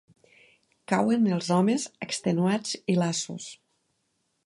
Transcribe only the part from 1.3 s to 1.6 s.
els